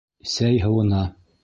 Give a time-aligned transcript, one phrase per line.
[0.31, 1.03] Сәй һыуына...